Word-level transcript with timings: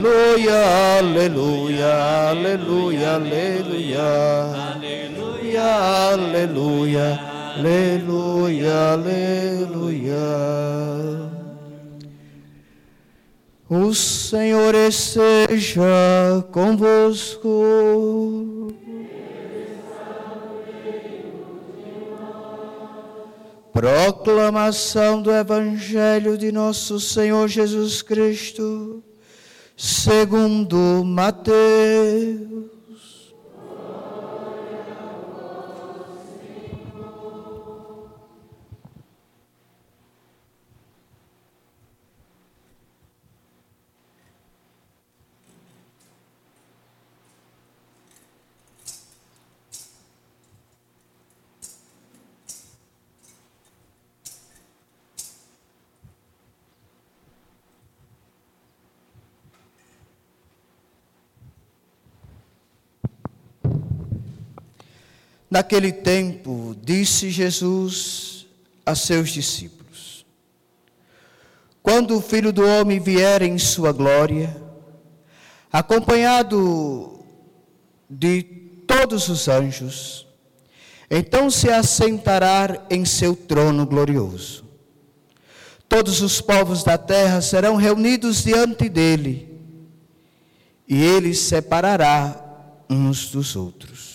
Aleluia, 0.00 0.98
aleluia, 0.98 1.92
aleluia, 2.30 3.16
aleluia, 3.16 4.02
aleluia, 6.14 7.20
aleluia, 7.58 8.92
aleluia. 8.94 10.16
O 13.68 13.92
Senhor 13.92 14.74
esteja 14.74 15.82
convosco. 16.50 17.52
Proclamação 23.70 25.20
do 25.20 25.30
Evangelho 25.30 26.38
de 26.38 26.50
nosso 26.50 26.98
Senhor 26.98 27.46
Jesus 27.48 28.00
Cristo 28.00 29.04
segundo 29.80 31.02
Mateus. 31.04 32.79
Naquele 65.50 65.90
tempo, 65.90 66.76
disse 66.80 67.28
Jesus 67.28 68.46
a 68.86 68.94
seus 68.94 69.30
discípulos: 69.30 70.24
Quando 71.82 72.16
o 72.16 72.20
Filho 72.20 72.52
do 72.52 72.64
Homem 72.64 73.00
vier 73.00 73.42
em 73.42 73.58
sua 73.58 73.90
glória, 73.90 74.56
acompanhado 75.72 77.18
de 78.08 78.44
todos 78.86 79.28
os 79.28 79.48
anjos, 79.48 80.24
então 81.10 81.50
se 81.50 81.68
assentará 81.68 82.86
em 82.88 83.04
seu 83.04 83.34
trono 83.34 83.84
glorioso. 83.84 84.64
Todos 85.88 86.22
os 86.22 86.40
povos 86.40 86.84
da 86.84 86.96
terra 86.96 87.40
serão 87.40 87.74
reunidos 87.74 88.44
diante 88.44 88.88
dele, 88.88 89.52
e 90.86 91.02
ele 91.02 91.34
separará 91.34 92.40
uns 92.88 93.30
dos 93.30 93.56
outros 93.56 94.09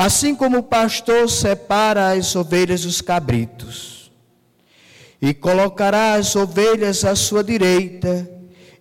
Assim 0.00 0.34
como 0.34 0.56
o 0.56 0.62
pastor 0.62 1.28
separa 1.28 2.12
as 2.12 2.34
ovelhas 2.34 2.84
dos 2.84 3.02
cabritos, 3.02 4.10
e 5.20 5.34
colocará 5.34 6.14
as 6.14 6.34
ovelhas 6.34 7.04
à 7.04 7.14
sua 7.14 7.44
direita 7.44 8.26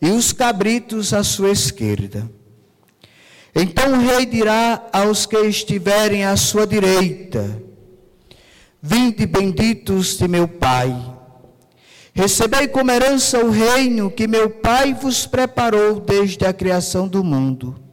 e 0.02 0.12
os 0.12 0.32
cabritos 0.32 1.14
à 1.14 1.22
sua 1.22 1.52
esquerda. 1.52 2.32
Então 3.54 3.96
o 3.96 4.00
rei 4.00 4.26
dirá 4.26 4.88
aos 4.94 5.26
que 5.26 5.36
estiverem 5.40 6.24
à 6.24 6.38
sua 6.38 6.66
direita: 6.66 7.62
Vinde 8.82 9.26
benditos 9.26 10.18
de 10.18 10.26
meu 10.26 10.48
Pai, 10.48 10.96
recebei 12.14 12.70
como 12.70 12.92
herança 12.92 13.44
o 13.44 13.50
reino 13.50 14.10
que 14.10 14.26
meu 14.26 14.50
Pai 14.50 14.94
vos 14.94 15.26
preparou 15.26 16.00
desde 16.00 16.46
a 16.46 16.54
criação 16.54 17.10
do 17.10 17.26
mundo. 17.26 17.89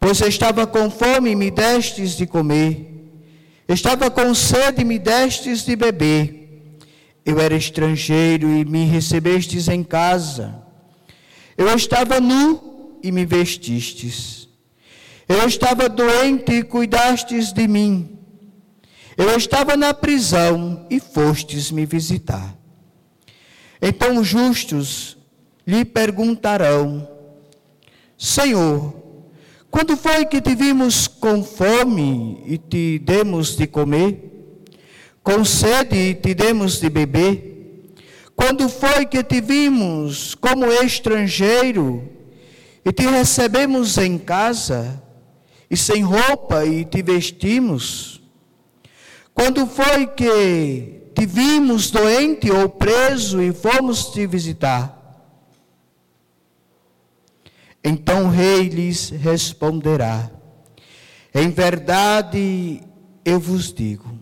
Pois 0.00 0.18
estava 0.22 0.66
com 0.66 0.90
fome 0.90 1.32
e 1.32 1.36
me 1.36 1.50
destes 1.50 2.16
de 2.16 2.26
comer, 2.26 2.90
estava 3.68 4.10
com 4.10 4.34
sede 4.34 4.80
e 4.80 4.84
me 4.84 4.98
destes 4.98 5.62
de 5.62 5.76
beber. 5.76 6.40
Eu 7.24 7.38
era 7.38 7.54
estrangeiro 7.54 8.48
e 8.48 8.64
me 8.64 8.86
recebestes 8.86 9.68
em 9.68 9.84
casa. 9.84 10.54
Eu 11.56 11.68
estava 11.76 12.18
nu 12.18 12.98
e 13.02 13.12
me 13.12 13.26
vestistes. 13.26 14.48
Eu 15.28 15.46
estava 15.46 15.86
doente 15.86 16.50
e 16.50 16.62
cuidastes 16.62 17.52
de 17.52 17.68
mim. 17.68 18.18
Eu 19.18 19.36
estava 19.36 19.76
na 19.76 19.92
prisão 19.92 20.86
e 20.88 20.98
fostes 20.98 21.70
me 21.70 21.84
visitar. 21.84 22.56
Então 23.82 24.16
os 24.16 24.26
justos 24.26 25.18
lhe 25.66 25.84
perguntarão: 25.84 27.06
Senhor, 28.16 28.99
quando 29.70 29.96
foi 29.96 30.24
que 30.24 30.40
te 30.40 30.54
vimos 30.54 31.06
com 31.06 31.44
fome 31.44 32.42
e 32.44 32.58
te 32.58 32.98
demos 32.98 33.56
de 33.56 33.66
comer? 33.68 34.28
Com 35.22 35.44
sede 35.44 35.96
e 35.96 36.14
te 36.14 36.34
demos 36.34 36.80
de 36.80 36.90
beber? 36.90 37.94
Quando 38.34 38.68
foi 38.68 39.06
que 39.06 39.22
te 39.22 39.40
vimos 39.40 40.34
como 40.34 40.66
estrangeiro 40.66 42.02
e 42.84 42.92
te 42.92 43.06
recebemos 43.06 43.96
em 43.96 44.18
casa? 44.18 45.00
E 45.70 45.76
sem 45.76 46.02
roupa 46.02 46.64
e 46.64 46.84
te 46.84 47.00
vestimos? 47.00 48.20
Quando 49.32 49.66
foi 49.66 50.08
que 50.08 51.00
te 51.14 51.26
vimos 51.26 51.92
doente 51.92 52.50
ou 52.50 52.68
preso 52.68 53.40
e 53.40 53.52
fomos 53.52 54.06
te 54.06 54.26
visitar? 54.26 54.99
Então 57.82 58.26
o 58.26 58.30
rei 58.30 58.68
lhes 58.68 59.10
responderá: 59.10 60.30
Em 61.34 61.50
verdade 61.50 62.82
eu 63.24 63.40
vos 63.40 63.72
digo, 63.72 64.18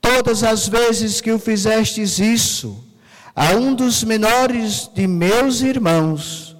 todas 0.00 0.42
as 0.42 0.68
vezes 0.68 1.20
que 1.20 1.30
o 1.30 1.38
fizestes 1.38 2.18
isso, 2.18 2.84
a 3.34 3.52
um 3.54 3.74
dos 3.74 4.02
menores 4.02 4.90
de 4.92 5.06
meus 5.06 5.60
irmãos, 5.60 6.56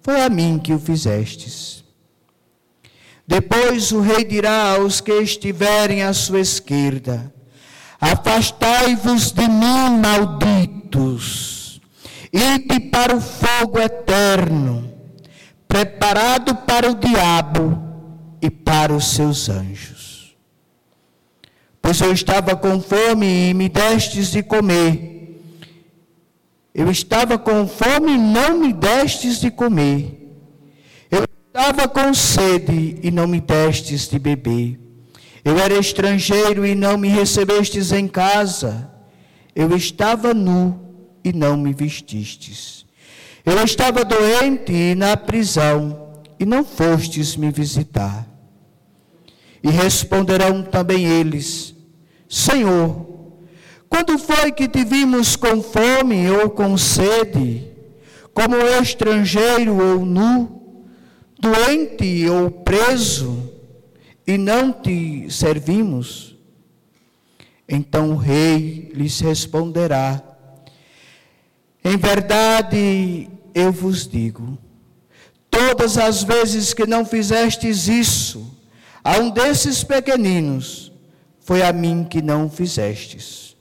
foi 0.00 0.20
a 0.20 0.28
mim 0.28 0.58
que 0.58 0.72
o 0.72 0.78
fizestes. 0.78 1.84
Depois 3.26 3.90
o 3.90 4.00
rei 4.00 4.24
dirá 4.24 4.76
aos 4.76 5.00
que 5.00 5.12
estiverem 5.14 6.04
à 6.04 6.12
sua 6.12 6.38
esquerda: 6.38 7.34
Afastai-vos 8.00 9.32
de 9.32 9.48
mim, 9.48 10.00
malditos, 10.00 11.80
ide 12.32 12.78
para 12.88 13.16
o 13.16 13.20
fogo 13.20 13.80
eterno 13.80 14.95
preparado 15.68 16.54
para 16.54 16.90
o 16.90 16.94
diabo 16.94 17.82
e 18.40 18.50
para 18.50 18.92
os 18.92 19.08
seus 19.08 19.48
anjos. 19.48 20.36
Pois 21.82 22.00
eu 22.00 22.12
estava 22.12 22.56
com 22.56 22.80
fome 22.80 23.50
e 23.50 23.54
me 23.54 23.68
destes 23.68 24.30
de 24.30 24.42
comer. 24.42 25.40
Eu 26.74 26.90
estava 26.90 27.38
com 27.38 27.66
fome 27.66 28.12
e 28.12 28.18
não 28.18 28.58
me 28.58 28.72
destes 28.72 29.40
de 29.40 29.50
comer. 29.50 30.36
Eu 31.10 31.24
estava 31.46 31.88
com 31.88 32.12
sede 32.12 32.98
e 33.02 33.10
não 33.10 33.26
me 33.26 33.40
destes 33.40 34.08
de 34.08 34.18
beber. 34.18 34.78
Eu 35.44 35.58
era 35.58 35.78
estrangeiro 35.78 36.66
e 36.66 36.74
não 36.74 36.98
me 36.98 37.08
recebestes 37.08 37.92
em 37.92 38.08
casa. 38.08 38.90
Eu 39.54 39.76
estava 39.76 40.34
nu 40.34 40.78
e 41.24 41.32
não 41.32 41.56
me 41.56 41.72
vestistes. 41.72 42.85
Eu 43.46 43.62
estava 43.62 44.04
doente 44.04 44.72
e 44.72 44.96
na 44.96 45.16
prisão, 45.16 46.20
e 46.36 46.44
não 46.44 46.64
fostes 46.64 47.36
me 47.36 47.52
visitar. 47.52 48.26
E 49.62 49.70
responderão 49.70 50.64
também 50.64 51.06
eles: 51.06 51.72
Senhor, 52.28 53.06
quando 53.88 54.18
foi 54.18 54.50
que 54.50 54.66
te 54.66 54.84
vimos 54.84 55.36
com 55.36 55.62
fome 55.62 56.28
ou 56.28 56.50
com 56.50 56.76
sede, 56.76 57.70
como 58.34 58.56
estrangeiro 58.82 59.80
ou 59.80 60.04
nu, 60.04 60.84
doente 61.38 62.28
ou 62.28 62.50
preso, 62.50 63.48
e 64.26 64.36
não 64.36 64.72
te 64.72 65.30
servimos? 65.30 66.34
Então 67.68 68.10
o 68.10 68.16
rei 68.16 68.90
lhes 68.92 69.20
responderá: 69.20 70.20
Em 71.84 71.96
verdade, 71.96 73.30
eu 73.56 73.72
vos 73.72 74.06
digo: 74.06 74.58
todas 75.50 75.96
as 75.96 76.22
vezes 76.22 76.74
que 76.74 76.86
não 76.86 77.06
fizestes 77.06 77.88
isso 77.88 78.54
a 79.02 79.16
um 79.18 79.30
desses 79.30 79.82
pequeninos, 79.82 80.92
foi 81.40 81.62
a 81.62 81.72
mim 81.72 82.04
que 82.04 82.20
não 82.20 82.50
fizestes. 82.50 83.56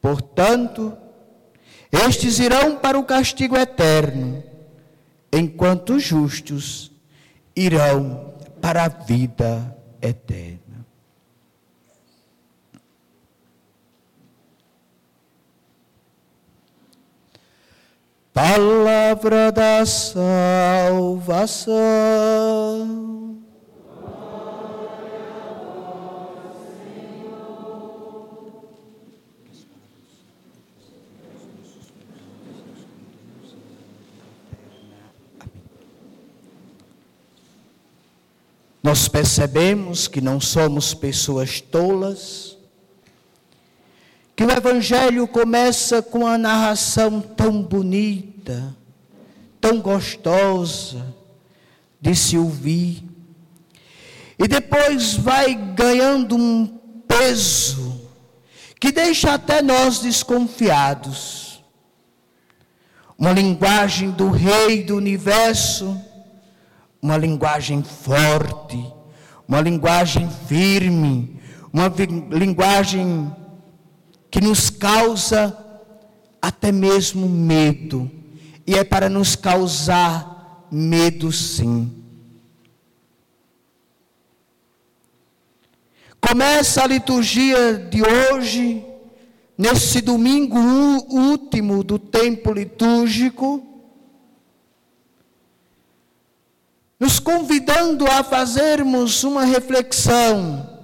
Portanto, 0.00 0.96
estes 1.92 2.38
irão 2.38 2.76
para 2.76 2.98
o 2.98 3.04
castigo 3.04 3.54
eterno, 3.54 4.42
enquanto 5.30 5.96
os 5.96 6.02
justos 6.02 6.90
irão 7.54 8.32
para 8.62 8.84
a 8.84 8.88
vida 8.88 9.76
eterna. 10.00 10.69
Palavra 18.42 19.52
da 19.52 19.84
salvação. 19.84 21.76
Nós 38.82 39.06
percebemos 39.06 40.08
que 40.08 40.22
não 40.22 40.40
somos 40.40 40.94
pessoas 40.94 41.60
tolas, 41.60 42.56
que 44.34 44.44
o 44.46 44.50
Evangelho 44.50 45.28
começa 45.28 46.00
com 46.00 46.20
uma 46.20 46.38
narração 46.38 47.20
tão 47.20 47.60
bonita, 47.62 48.29
tão 49.60 49.80
gostosa 49.80 51.14
de 52.00 52.14
se 52.14 52.38
ouvir, 52.38 53.04
e 54.38 54.48
depois 54.48 55.14
vai 55.14 55.54
ganhando 55.54 56.36
um 56.36 56.66
peso 57.06 58.00
que 58.80 58.90
deixa 58.90 59.34
até 59.34 59.60
nós 59.60 59.98
desconfiados. 59.98 61.62
Uma 63.18 63.32
linguagem 63.32 64.10
do 64.12 64.30
Rei 64.30 64.82
do 64.82 64.96
universo 64.96 66.00
uma 67.02 67.16
linguagem 67.16 67.82
forte, 67.82 68.84
uma 69.48 69.60
linguagem 69.60 70.28
firme, 70.46 71.40
uma 71.72 71.92
linguagem 72.30 73.34
que 74.30 74.40
nos 74.40 74.68
causa 74.68 75.56
até 76.42 76.70
mesmo 76.70 77.28
medo. 77.28 78.10
E 78.70 78.74
é 78.76 78.84
para 78.84 79.08
nos 79.08 79.34
causar 79.34 80.68
medo, 80.70 81.32
sim. 81.32 81.90
Começa 86.20 86.84
a 86.84 86.86
liturgia 86.86 87.74
de 87.74 88.00
hoje, 88.00 88.86
nesse 89.58 90.00
domingo 90.00 90.56
último 90.56 91.82
do 91.82 91.98
tempo 91.98 92.52
litúrgico, 92.52 93.60
nos 97.00 97.18
convidando 97.18 98.06
a 98.06 98.22
fazermos 98.22 99.24
uma 99.24 99.42
reflexão 99.42 100.78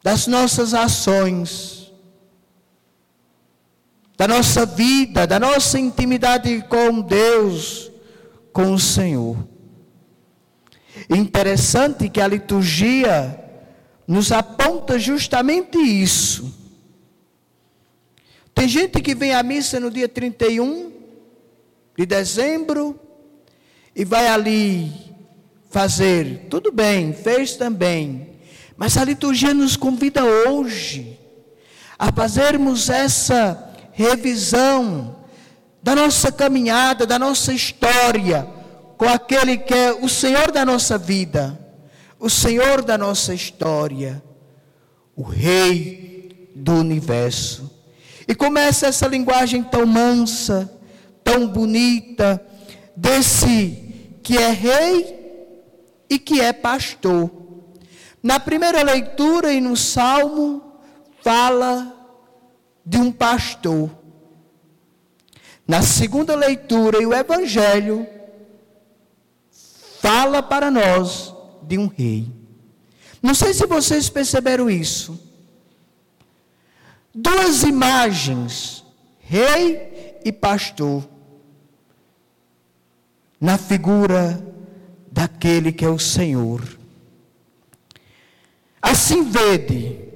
das 0.00 0.28
nossas 0.28 0.72
ações, 0.74 1.77
da 4.18 4.26
nossa 4.26 4.66
vida, 4.66 5.28
da 5.28 5.38
nossa 5.38 5.78
intimidade 5.78 6.64
com 6.68 7.00
Deus, 7.00 7.88
com 8.52 8.74
o 8.74 8.78
Senhor. 8.78 9.36
Interessante 11.08 12.08
que 12.08 12.20
a 12.20 12.26
liturgia 12.26 13.38
nos 14.08 14.32
aponta 14.32 14.98
justamente 14.98 15.78
isso. 15.78 16.52
Tem 18.52 18.66
gente 18.66 19.00
que 19.00 19.14
vem 19.14 19.32
à 19.32 19.42
missa 19.44 19.78
no 19.78 19.88
dia 19.88 20.08
31 20.08 20.90
de 21.96 22.04
dezembro, 22.04 22.98
e 23.94 24.04
vai 24.04 24.26
ali 24.26 24.92
fazer, 25.70 26.46
tudo 26.50 26.72
bem, 26.72 27.12
fez 27.12 27.54
também, 27.54 28.30
mas 28.76 28.96
a 28.96 29.04
liturgia 29.04 29.54
nos 29.54 29.76
convida 29.76 30.24
hoje 30.24 31.18
a 31.96 32.12
fazermos 32.12 32.88
essa 32.88 33.67
revisão 33.98 35.16
da 35.82 35.92
nossa 35.92 36.30
caminhada, 36.30 37.04
da 37.04 37.18
nossa 37.18 37.52
história 37.52 38.46
com 38.96 39.08
aquele 39.08 39.56
que 39.56 39.74
é 39.74 39.92
o 39.92 40.08
Senhor 40.08 40.52
da 40.52 40.64
nossa 40.64 40.96
vida, 40.96 41.58
o 42.18 42.30
Senhor 42.30 42.82
da 42.82 42.96
nossa 42.96 43.34
história, 43.34 44.22
o 45.16 45.22
Rei 45.22 46.48
do 46.54 46.74
universo. 46.74 47.68
E 48.28 48.36
começa 48.36 48.86
essa 48.86 49.08
linguagem 49.08 49.64
tão 49.64 49.84
mansa, 49.84 50.72
tão 51.24 51.48
bonita, 51.48 52.40
desse 52.96 54.18
que 54.22 54.36
é 54.36 54.50
rei 54.50 55.18
e 56.08 56.18
que 56.20 56.40
é 56.40 56.52
pastor. 56.52 57.30
Na 58.22 58.38
primeira 58.38 58.82
leitura 58.82 59.52
e 59.52 59.60
no 59.60 59.76
Salmo, 59.76 60.62
fala 61.22 61.97
de 62.88 62.96
um 62.96 63.12
pastor. 63.12 63.90
Na 65.66 65.82
segunda 65.82 66.34
leitura 66.34 67.02
e 67.02 67.04
o 67.04 67.12
Evangelho, 67.12 68.06
fala 70.00 70.42
para 70.42 70.70
nós 70.70 71.34
de 71.62 71.76
um 71.76 71.86
rei. 71.86 72.32
Não 73.22 73.34
sei 73.34 73.52
se 73.52 73.66
vocês 73.66 74.08
perceberam 74.08 74.70
isso. 74.70 75.20
Duas 77.14 77.62
imagens, 77.62 78.82
rei 79.20 80.18
e 80.24 80.32
pastor 80.32 81.06
na 83.38 83.58
figura 83.58 84.42
daquele 85.12 85.72
que 85.72 85.84
é 85.84 85.90
o 85.90 85.98
Senhor. 85.98 86.62
Assim 88.80 89.28
vede, 89.30 90.08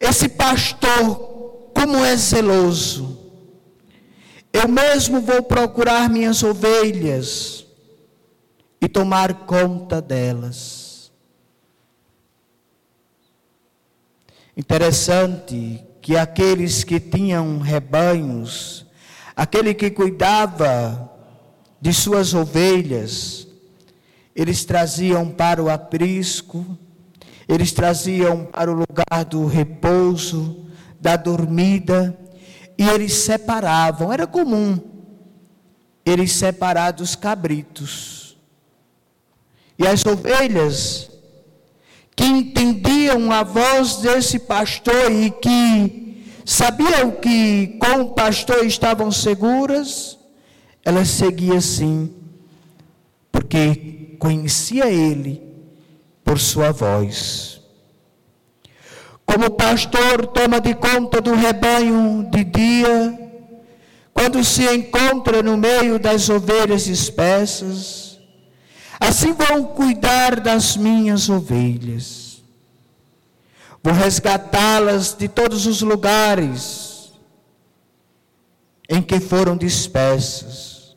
esse 0.00 0.28
pastor, 0.28 1.33
como 1.74 2.04
é 2.04 2.16
zeloso. 2.16 3.18
Eu 4.52 4.68
mesmo 4.68 5.20
vou 5.20 5.42
procurar 5.42 6.08
minhas 6.08 6.42
ovelhas 6.42 7.66
e 8.80 8.88
tomar 8.88 9.34
conta 9.46 10.00
delas. 10.00 11.10
Interessante 14.56 15.84
que 16.00 16.16
aqueles 16.16 16.84
que 16.84 17.00
tinham 17.00 17.58
rebanhos, 17.58 18.86
aquele 19.34 19.74
que 19.74 19.90
cuidava 19.90 21.10
de 21.80 21.92
suas 21.92 22.32
ovelhas, 22.32 23.48
eles 24.36 24.64
traziam 24.64 25.28
para 25.28 25.62
o 25.62 25.68
aprisco, 25.68 26.64
eles 27.48 27.72
traziam 27.72 28.44
para 28.44 28.70
o 28.70 28.74
lugar 28.74 29.24
do 29.24 29.46
repouso, 29.46 30.63
da 31.04 31.16
dormida, 31.16 32.18
e 32.78 32.88
eles 32.88 33.12
separavam, 33.12 34.10
era 34.10 34.26
comum, 34.26 34.80
eles 36.02 36.32
separavam 36.32 37.02
os 37.02 37.14
cabritos. 37.14 38.38
E 39.78 39.86
as 39.86 40.02
ovelhas, 40.06 41.10
que 42.16 42.24
entendiam 42.24 43.30
a 43.30 43.42
voz 43.42 43.96
desse 43.96 44.38
pastor 44.38 45.12
e 45.12 45.30
que 45.30 46.24
sabiam 46.42 47.10
que 47.10 47.76
com 47.78 48.00
o 48.00 48.14
pastor 48.14 48.64
estavam 48.64 49.12
seguras, 49.12 50.18
ela 50.82 51.04
seguia 51.04 51.60
sim, 51.60 52.14
porque 53.30 54.16
conhecia 54.18 54.86
ele 54.86 55.42
por 56.24 56.38
sua 56.38 56.72
voz. 56.72 57.53
Como 59.34 59.50
pastor 59.50 60.28
toma 60.28 60.60
de 60.60 60.76
conta 60.76 61.20
do 61.20 61.34
rebanho 61.34 62.24
de 62.30 62.44
dia, 62.44 63.18
quando 64.12 64.44
se 64.44 64.64
encontra 64.72 65.42
no 65.42 65.56
meio 65.56 65.98
das 65.98 66.28
ovelhas 66.28 66.86
espessas, 66.86 68.20
assim 69.00 69.32
vão 69.32 69.64
cuidar 69.64 70.38
das 70.38 70.76
minhas 70.76 71.28
ovelhas. 71.28 72.44
Vou 73.82 73.92
resgatá-las 73.92 75.16
de 75.18 75.26
todos 75.26 75.66
os 75.66 75.82
lugares 75.82 77.12
em 78.88 79.02
que 79.02 79.18
foram 79.18 79.56
dispersas 79.56 80.96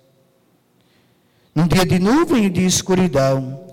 num 1.56 1.68
dia 1.68 1.88
de 1.88 1.98
nuvem 1.98 2.46
e 2.46 2.50
de 2.52 2.64
escuridão. 2.68 3.67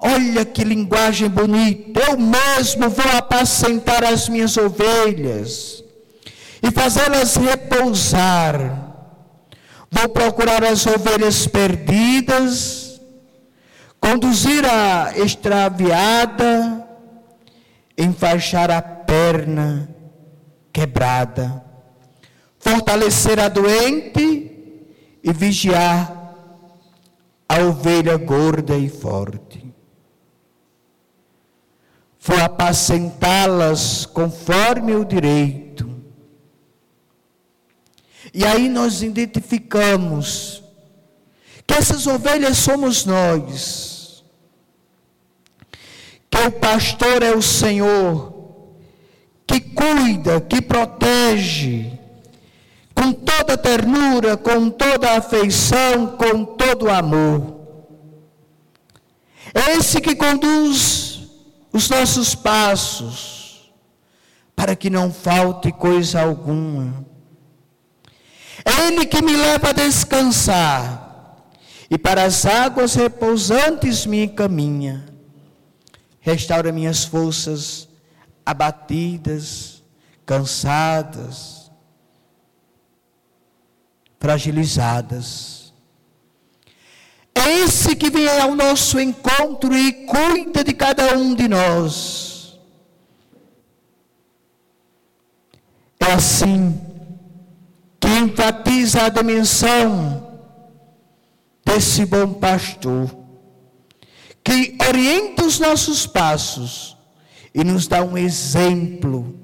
Olha 0.00 0.44
que 0.44 0.62
linguagem 0.62 1.28
bonita. 1.28 2.00
Eu 2.08 2.18
mesmo 2.18 2.88
vou 2.88 3.10
apacentar 3.16 4.04
as 4.04 4.28
minhas 4.28 4.56
ovelhas 4.56 5.82
e 6.62 6.70
fazê-las 6.70 7.36
repousar. 7.36 8.86
Vou 9.90 10.08
procurar 10.08 10.62
as 10.64 10.86
ovelhas 10.86 11.46
perdidas, 11.46 13.00
conduzir 14.00 14.64
a 14.66 15.18
extraviada, 15.18 16.86
enfaixar 17.96 18.70
a 18.70 18.82
perna 18.82 19.88
quebrada, 20.72 21.64
fortalecer 22.58 23.40
a 23.40 23.48
doente 23.48 24.52
e 25.24 25.32
vigiar 25.32 26.34
a 27.48 27.58
ovelha 27.62 28.16
gorda 28.16 28.76
e 28.76 28.88
forte. 28.88 29.57
Vou 32.28 32.38
apacentá-las 32.42 34.04
conforme 34.04 34.94
o 34.94 35.02
direito. 35.02 35.90
E 38.34 38.44
aí 38.44 38.68
nós 38.68 39.00
identificamos 39.00 40.62
que 41.66 41.72
essas 41.72 42.06
ovelhas 42.06 42.58
somos 42.58 43.06
nós, 43.06 44.22
que 46.30 46.38
o 46.46 46.52
pastor 46.52 47.22
é 47.22 47.34
o 47.34 47.40
Senhor, 47.40 48.74
que 49.46 49.58
cuida, 49.58 50.38
que 50.38 50.60
protege, 50.60 51.98
com 52.94 53.10
toda 53.10 53.56
ternura, 53.56 54.36
com 54.36 54.68
toda 54.68 55.16
afeição, 55.16 56.08
com 56.18 56.44
todo 56.44 56.90
amor. 56.90 57.56
É 59.54 59.78
esse 59.78 59.98
que 60.02 60.14
conduz 60.14 61.07
os 61.72 61.88
nossos 61.88 62.34
passos, 62.34 63.72
para 64.54 64.74
que 64.74 64.90
não 64.90 65.12
falte 65.12 65.70
coisa 65.70 66.22
alguma. 66.22 67.06
É 68.64 68.86
Ele 68.86 69.06
que 69.06 69.22
me 69.22 69.36
leva 69.36 69.70
a 69.70 69.72
descansar, 69.72 71.46
e 71.90 71.96
para 71.96 72.24
as 72.24 72.44
águas 72.44 72.94
repousantes 72.94 74.04
me 74.04 74.24
encaminha. 74.24 75.06
Restaura 76.20 76.72
minhas 76.72 77.04
forças 77.04 77.88
abatidas, 78.44 79.82
cansadas, 80.26 81.70
fragilizadas. 84.18 85.57
É 87.48 87.60
esse 87.60 87.96
que 87.96 88.10
vem 88.10 88.28
ao 88.28 88.54
nosso 88.54 89.00
encontro 89.00 89.74
e 89.74 89.90
cuida 90.04 90.62
de 90.62 90.74
cada 90.74 91.16
um 91.16 91.34
de 91.34 91.48
nós. 91.48 92.58
É 95.98 96.12
assim 96.12 96.78
que 97.98 98.06
enfatiza 98.06 99.06
a 99.06 99.08
dimensão 99.08 100.28
desse 101.64 102.04
bom 102.04 102.34
pastor, 102.34 103.16
que 104.44 104.76
orienta 104.86 105.46
os 105.46 105.58
nossos 105.58 106.06
passos 106.06 106.98
e 107.54 107.64
nos 107.64 107.88
dá 107.88 108.02
um 108.02 108.18
exemplo 108.18 109.34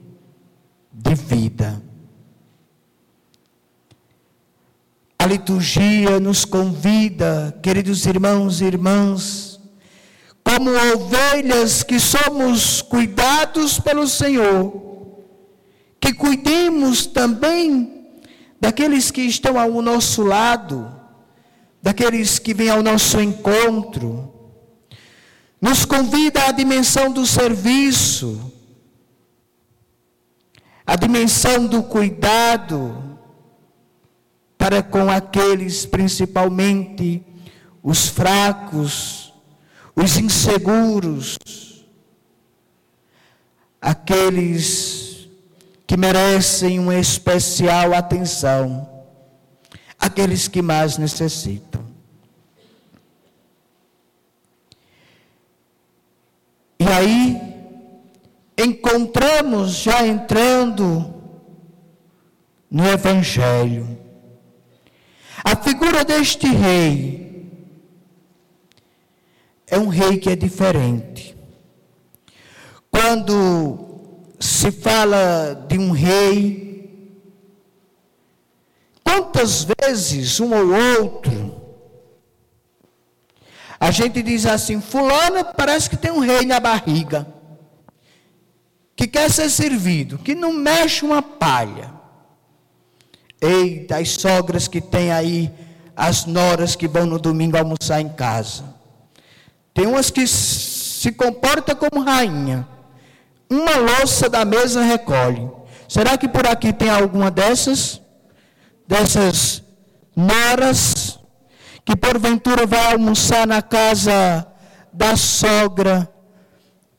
de 0.92 1.14
vida. 1.14 1.82
A 5.24 5.26
liturgia 5.26 6.20
nos 6.20 6.44
convida, 6.44 7.58
queridos 7.62 8.04
irmãos 8.04 8.60
e 8.60 8.66
irmãs, 8.66 9.58
como 10.44 10.68
ovelhas 10.92 11.82
que 11.82 11.98
somos 11.98 12.82
cuidados 12.82 13.80
pelo 13.80 14.06
Senhor, 14.06 15.22
que 15.98 16.12
cuidemos 16.12 17.06
também 17.06 18.06
daqueles 18.60 19.10
que 19.10 19.22
estão 19.22 19.58
ao 19.58 19.80
nosso 19.80 20.22
lado, 20.22 20.94
daqueles 21.82 22.38
que 22.38 22.52
vêm 22.52 22.68
ao 22.68 22.82
nosso 22.82 23.18
encontro. 23.18 24.30
Nos 25.58 25.86
convida 25.86 26.48
à 26.48 26.52
dimensão 26.52 27.10
do 27.10 27.24
serviço, 27.24 28.52
a 30.86 30.96
dimensão 30.96 31.66
do 31.66 31.82
cuidado, 31.82 33.03
para 34.64 34.82
com 34.82 35.10
aqueles, 35.10 35.84
principalmente 35.84 37.22
os 37.82 38.08
fracos, 38.08 39.30
os 39.94 40.16
inseguros, 40.16 41.36
aqueles 43.78 45.28
que 45.86 45.98
merecem 45.98 46.78
uma 46.78 46.94
especial 46.94 47.92
atenção, 47.92 48.88
aqueles 49.98 50.48
que 50.48 50.62
mais 50.62 50.96
necessitam. 50.96 51.84
E 56.80 56.88
aí, 56.88 57.38
encontramos 58.56 59.72
já 59.72 60.06
entrando 60.06 61.12
no 62.70 62.86
Evangelho 62.88 64.03
a 65.44 65.54
figura 65.54 66.02
deste 66.02 66.46
rei 66.46 67.22
é 69.66 69.78
um 69.78 69.88
rei 69.88 70.16
que 70.16 70.30
é 70.30 70.36
diferente. 70.36 71.36
Quando 72.90 73.84
se 74.40 74.72
fala 74.72 75.66
de 75.68 75.78
um 75.78 75.90
rei, 75.90 77.20
quantas 79.04 79.66
vezes 79.80 80.40
um 80.40 80.54
ou 80.54 81.00
outro, 81.00 81.60
a 83.78 83.90
gente 83.90 84.22
diz 84.22 84.46
assim: 84.46 84.80
Fulano 84.80 85.44
parece 85.56 85.90
que 85.90 85.96
tem 85.96 86.10
um 86.10 86.20
rei 86.20 86.46
na 86.46 86.58
barriga, 86.58 87.26
que 88.96 89.06
quer 89.06 89.30
ser 89.30 89.50
servido, 89.50 90.16
que 90.18 90.34
não 90.34 90.52
mexe 90.52 91.04
uma 91.04 91.20
palha. 91.20 91.93
Eita, 93.44 93.98
as 93.98 94.10
sogras 94.12 94.66
que 94.66 94.80
tem 94.80 95.12
aí, 95.12 95.50
as 95.94 96.24
noras 96.24 96.74
que 96.74 96.88
vão 96.88 97.04
no 97.04 97.18
domingo 97.18 97.58
almoçar 97.58 98.00
em 98.00 98.08
casa. 98.08 98.64
Tem 99.74 99.86
umas 99.86 100.10
que 100.10 100.26
se 100.26 101.12
comportam 101.12 101.76
como 101.76 102.02
rainha. 102.02 102.66
Uma 103.50 103.76
louça 103.76 104.30
da 104.30 104.44
mesa 104.44 104.82
recolhe. 104.82 105.50
Será 105.86 106.16
que 106.16 106.26
por 106.26 106.46
aqui 106.46 106.72
tem 106.72 106.88
alguma 106.88 107.30
dessas? 107.30 108.00
Dessas 108.88 109.62
noras 110.16 111.18
que 111.84 111.94
porventura 111.94 112.66
vai 112.66 112.92
almoçar 112.92 113.46
na 113.46 113.60
casa 113.60 114.46
da 114.92 115.16
sogra 115.16 116.08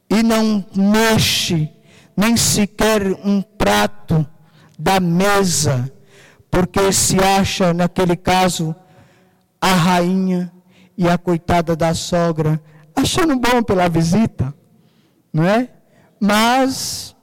e 0.09 0.21
não 0.21 0.63
mexe 0.75 1.71
nem 2.15 2.37
sequer 2.37 3.01
um 3.23 3.41
prato 3.41 4.25
da 4.77 4.99
mesa 4.99 5.91
porque 6.55 6.89
se 6.93 7.19
acha, 7.19 7.73
naquele 7.73 8.15
caso, 8.15 8.73
a 9.59 9.73
rainha 9.73 10.49
e 10.97 11.05
a 11.05 11.17
coitada 11.17 11.75
da 11.75 11.93
sogra, 11.93 12.61
achando 12.95 13.35
bom 13.35 13.61
pela 13.61 13.89
visita, 13.89 14.53
não 15.33 15.43
é? 15.43 15.67
Mas 16.17 17.13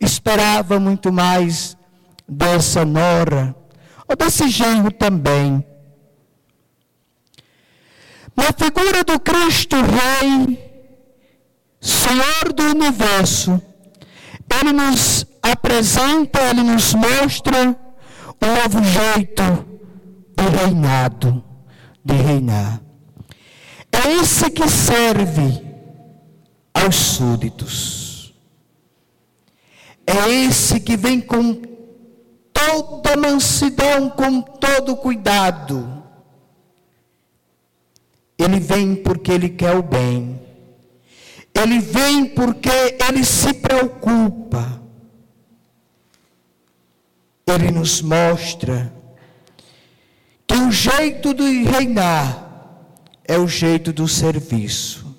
esperava 0.00 0.80
muito 0.80 1.12
mais 1.12 1.76
dessa 2.28 2.84
nora, 2.84 3.54
ou 4.08 4.16
desse 4.16 4.48
genro 4.48 4.90
também. 4.90 5.64
Na 8.34 8.46
figura 8.46 9.04
do 9.04 9.20
Cristo 9.20 9.76
Rei, 9.76 10.58
Senhor 11.80 12.52
do 12.52 12.64
universo, 12.64 13.62
Ele 14.60 14.72
nos 14.72 15.24
apresenta, 15.40 16.40
Ele 16.50 16.64
nos 16.64 16.92
mostra 16.92 17.78
novo 18.40 18.82
jeito 18.82 19.42
de 20.36 20.56
reinado, 20.56 21.44
de 22.04 22.14
reinar. 22.14 22.80
É 23.92 24.12
esse 24.14 24.50
que 24.50 24.68
serve 24.68 25.62
aos 26.72 26.94
súditos. 26.94 28.34
É 30.06 30.28
esse 30.28 30.80
que 30.80 30.96
vem 30.96 31.20
com 31.20 31.60
toda 32.52 33.16
mansidão, 33.16 34.10
com 34.10 34.40
todo 34.40 34.96
cuidado. 34.96 36.02
Ele 38.38 38.58
vem 38.58 38.96
porque 38.96 39.30
ele 39.30 39.50
quer 39.50 39.76
o 39.76 39.82
bem. 39.82 40.40
Ele 41.54 41.78
vem 41.78 42.26
porque 42.26 42.70
ele 43.06 43.24
se 43.24 43.52
preocupa 43.52 44.79
ele 47.50 47.70
nos 47.70 48.00
mostra 48.00 48.92
que 50.46 50.54
o 50.54 50.70
jeito 50.70 51.32
de 51.34 51.64
reinar 51.64 52.50
é 53.24 53.38
o 53.38 53.46
jeito 53.46 53.92
do 53.92 54.08
serviço. 54.08 55.16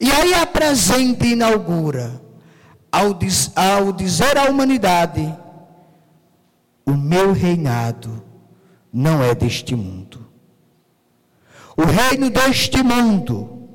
E 0.00 0.10
aí 0.10 0.34
apresenta 0.34 1.26
e 1.26 1.32
inaugura, 1.32 2.20
ao, 2.90 3.12
diz, 3.12 3.52
ao 3.54 3.92
dizer 3.92 4.38
à 4.38 4.44
humanidade: 4.44 5.32
o 6.86 6.92
meu 6.92 7.32
reinado 7.32 8.22
não 8.92 9.22
é 9.22 9.34
deste 9.34 9.76
mundo. 9.76 10.26
O 11.76 11.84
reino 11.84 12.30
deste 12.30 12.82
mundo 12.82 13.68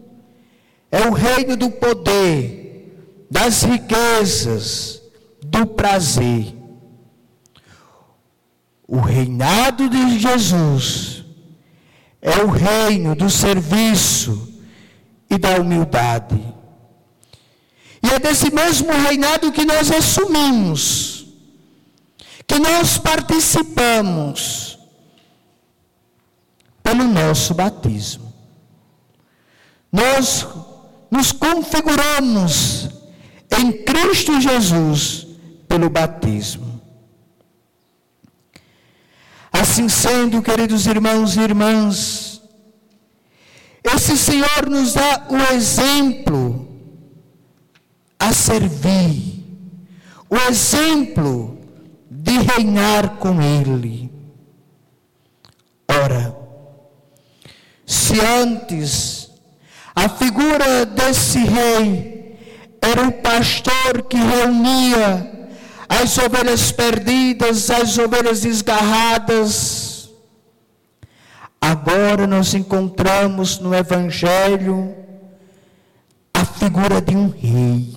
é 0.91 1.01
o 1.07 1.13
reino 1.13 1.55
do 1.55 1.69
poder, 1.69 3.25
das 3.29 3.63
riquezas, 3.63 5.01
do 5.41 5.65
prazer. 5.65 6.56
O 8.87 8.99
reinado 8.99 9.89
de 9.89 10.17
Jesus 10.17 11.25
é 12.21 12.37
o 12.43 12.47
reino 12.49 13.15
do 13.15 13.29
serviço 13.29 14.53
e 15.29 15.37
da 15.37 15.59
humildade. 15.59 16.41
E 18.01 18.09
é 18.09 18.19
desse 18.19 18.53
mesmo 18.53 18.89
reinado 18.91 19.51
que 19.51 19.65
nós 19.65 19.91
assumimos. 19.91 21.17
que 22.47 22.57
nós 22.59 22.97
participamos 22.97 24.79
pelo 26.81 27.03
nosso 27.03 27.53
batismo. 27.53 28.33
Nós 29.91 30.47
nos 31.11 31.33
configuramos 31.33 32.89
em 33.59 33.83
Cristo 33.83 34.39
Jesus 34.39 35.27
pelo 35.67 35.89
batismo. 35.89 36.76
Assim 39.59 39.89
sendo, 39.89 40.41
queridos 40.41 40.85
irmãos 40.85 41.35
e 41.35 41.39
irmãs, 41.41 42.41
esse 43.83 44.15
Senhor 44.15 44.69
nos 44.69 44.93
dá 44.93 45.27
o 45.29 45.55
exemplo 45.55 46.67
a 48.19 48.31
servir, 48.33 49.43
o 50.29 50.35
exemplo 50.49 51.57
de 52.09 52.37
reinar 52.37 53.17
com 53.17 53.41
Ele. 53.41 54.11
Ora, 55.87 56.37
se 57.85 58.19
antes 58.19 59.31
a 59.95 60.07
figura 60.07 60.85
desse 60.85 61.39
rei 61.39 62.37
era 62.79 63.07
o 63.07 63.11
pastor 63.11 64.03
que 64.07 64.17
reunia 64.17 65.36
as 65.89 66.17
ovelhas 66.17 66.71
perdidas, 66.71 67.69
as 67.69 67.97
ovelhas 67.97 68.41
desgarradas, 68.41 70.09
agora 71.61 72.27
nós 72.27 72.53
encontramos 72.53 73.59
no 73.59 73.73
Evangelho 73.73 74.95
a 76.33 76.45
figura 76.45 77.01
de 77.01 77.15
um 77.15 77.29
rei. 77.29 77.95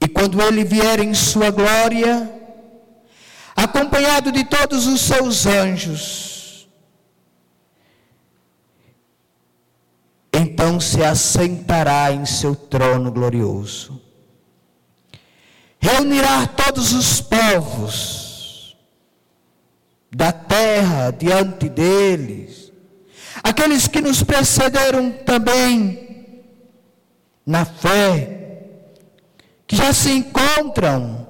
E 0.00 0.08
quando 0.08 0.40
ele 0.42 0.64
vier 0.64 1.00
em 1.00 1.14
sua 1.14 1.50
glória, 1.50 2.30
acompanhado 3.56 4.32
de 4.32 4.44
todos 4.44 4.86
os 4.86 5.00
seus 5.00 5.46
anjos. 5.46 6.31
Então 10.62 10.78
se 10.78 11.02
assentará 11.02 12.12
em 12.12 12.24
seu 12.24 12.54
trono 12.54 13.10
glorioso. 13.10 14.00
Reunirá 15.80 16.46
todos 16.46 16.92
os 16.92 17.20
povos 17.20 18.76
da 20.08 20.30
terra 20.30 21.10
diante 21.10 21.68
deles, 21.68 22.72
aqueles 23.42 23.88
que 23.88 24.00
nos 24.00 24.22
precederam 24.22 25.10
também 25.26 26.46
na 27.44 27.64
fé, 27.64 28.62
que 29.66 29.74
já 29.74 29.92
se 29.92 30.12
encontram 30.12 31.26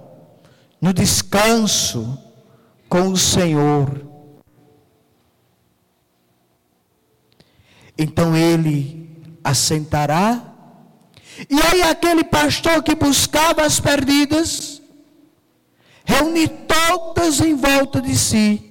no 0.78 0.92
descanso 0.92 2.18
com 2.86 3.08
o 3.08 3.16
Senhor. 3.16 4.06
Então 7.96 8.36
ele 8.36 9.01
assentará, 9.42 10.42
e 11.49 11.61
aí 11.61 11.82
aquele 11.82 12.25
pastor 12.25 12.82
que 12.82 12.94
buscava 12.94 13.64
as 13.64 13.80
perdidas, 13.80 14.82
reunir 16.04 16.49
todas 16.66 17.40
em 17.40 17.54
volta 17.54 18.00
de 18.00 18.16
si. 18.16 18.70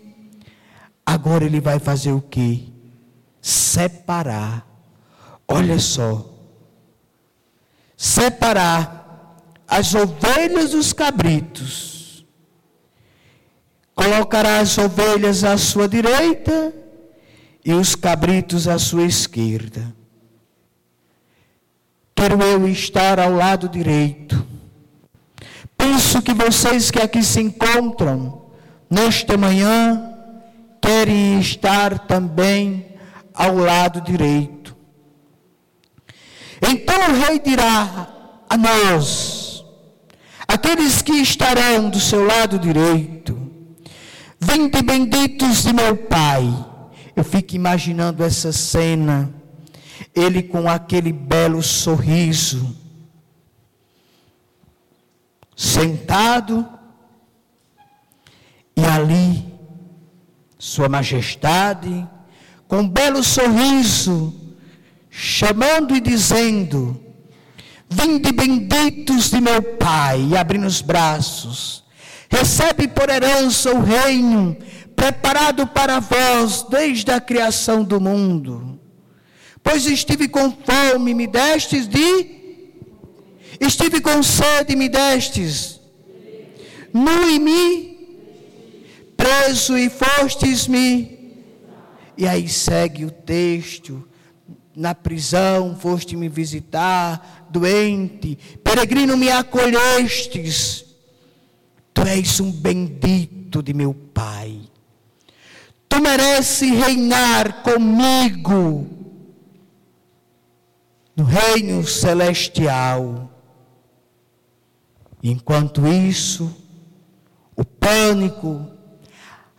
Agora 1.06 1.46
ele 1.46 1.60
vai 1.60 1.80
fazer 1.80 2.12
o 2.12 2.22
que? 2.22 2.72
Separar. 3.42 4.68
Olha 5.48 5.80
só. 5.80 6.30
Separar 7.98 9.38
as 9.68 9.94
ovelhas 9.94 10.72
dos 10.72 10.94
cabritos 10.94 11.92
Colocará 14.02 14.60
as 14.60 14.78
ovelhas 14.80 15.44
à 15.44 15.58
sua 15.60 15.88
direita 15.88 16.74
e 17.64 17.72
os 17.72 17.94
cabritos 17.94 18.68
à 18.68 18.80
sua 18.80 19.04
esquerda. 19.04 19.96
Quero 22.22 22.40
eu 22.40 22.68
estar 22.68 23.20
ao 23.20 23.34
lado 23.34 23.68
direito. 23.68 24.46
Penso 25.76 26.22
que 26.22 26.36
vocês 26.36 26.92
que 26.92 27.00
aqui 27.00 27.24
se 27.24 27.42
encontram 27.42 28.44
nesta 28.88 29.36
manhã 29.40 30.14
querem 30.80 31.40
estar 31.40 31.98
também 31.98 32.86
ao 33.34 33.56
lado 33.56 34.02
direito. 34.02 34.78
Então 36.62 37.10
o 37.10 37.26
rei 37.26 37.40
dirá 37.40 38.08
a 38.48 38.56
nós, 38.56 39.66
aqueles 40.48 41.02
que 41.02 41.14
estarão 41.14 41.90
do 41.90 42.00
seu 42.00 42.24
lado 42.24 42.60
direito, 42.60 43.36
Vinde 44.40 44.84
benditos 44.84 45.64
de 45.64 45.74
meu 45.74 45.98
Pai. 45.98 46.44
Eu 47.16 47.24
fico 47.24 47.56
imaginando 47.56 48.24
essa 48.24 48.52
cena. 48.52 49.41
Ele 50.14 50.44
com 50.44 50.70
aquele 50.70 51.12
belo 51.12 51.62
sorriso. 51.62 52.76
Sentado. 55.56 56.68
E 58.76 58.84
ali, 58.86 59.46
Sua 60.58 60.90
Majestade, 60.90 62.08
com 62.68 62.80
um 62.80 62.90
belo 62.90 63.24
sorriso, 63.24 64.34
chamando 65.10 65.96
e 65.96 66.00
dizendo: 66.00 67.00
Vinde 67.90 68.32
benditos 68.32 69.30
de 69.30 69.42
meu 69.42 69.62
Pai, 69.62 70.22
e 70.30 70.38
abrindo 70.38 70.66
os 70.66 70.82
braços 70.82 71.82
recebe 72.32 72.88
por 72.88 73.10
herança 73.10 73.76
o 73.76 73.82
reino 73.82 74.56
preparado 74.96 75.68
para 75.68 76.00
vós 76.00 76.66
desde 76.70 77.12
a 77.12 77.20
criação 77.20 77.84
do 77.84 78.00
mundo. 78.00 78.71
Pois 79.64 79.86
estive 79.86 80.28
com 80.28 80.52
fome, 80.52 81.14
me 81.14 81.28
destes 81.28 81.88
de. 81.88 82.42
Estive 83.60 84.02
com 84.02 84.22
sede, 84.24 84.76
me 84.76 84.90
destes. 84.90 85.80
Nu 86.94 87.30
e 87.30 87.40
me. 87.40 87.92
Preso 89.16 89.78
e 89.78 89.90
fostes-me. 89.90 91.20
E 92.18 92.28
aí 92.28 92.50
segue 92.50 93.06
o 93.06 93.12
texto. 93.12 94.08
Na 94.76 94.96
prisão 94.96 95.76
foste 95.76 96.16
me 96.16 96.30
visitar, 96.30 97.46
doente, 97.50 98.38
peregrino 98.64 99.18
me 99.18 99.30
acolhestes 99.30 100.92
Tu 101.94 102.08
és 102.08 102.40
um 102.40 102.52
bendito 102.52 103.62
de 103.62 103.74
meu 103.74 103.94
Pai. 103.94 104.60
Tu 105.88 106.02
mereces 106.02 106.72
reinar 106.72 107.62
comigo 107.64 108.88
no 111.16 111.24
reino 111.24 111.86
celestial. 111.86 113.30
Enquanto 115.24 115.88
isso, 115.88 116.56
o 117.56 117.64
pânico, 117.64 118.66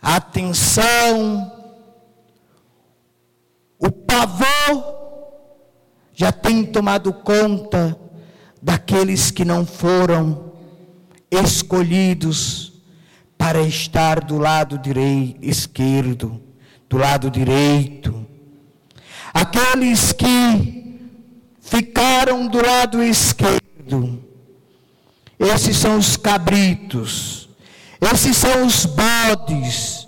a 0.01 0.19
tensão, 0.19 1.51
o 3.79 3.89
pavor 3.89 4.93
já 6.13 6.31
tem 6.31 6.65
tomado 6.65 7.13
conta 7.13 7.97
daqueles 8.61 9.31
que 9.31 9.45
não 9.45 9.65
foram 9.65 10.53
escolhidos 11.31 12.73
para 13.37 13.61
estar 13.61 14.23
do 14.23 14.37
lado 14.37 14.77
direito, 14.77 15.39
esquerdo, 15.41 16.41
do 16.89 16.97
lado 16.97 17.29
direito. 17.29 18.25
Aqueles 19.33 20.11
que 20.11 20.82
ficaram 21.73 22.47
do 22.47 22.63
lado 22.63 23.01
esquerdo, 23.01 24.23
esses 25.39 25.75
são 25.77 25.97
os 25.97 26.15
cabritos, 26.15 27.49
esses 28.13 28.37
são 28.37 28.65
os 28.65 28.85
bodes 28.85 30.07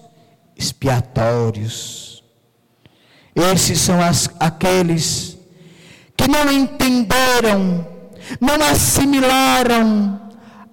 expiatórios. 0.55 2.23
Esses 3.35 3.81
são 3.81 4.01
as, 4.01 4.29
aqueles 4.39 5.37
que 6.15 6.25
não 6.25 6.49
entenderam, 6.49 7.85
não 8.39 8.55
assimilaram 8.65 10.21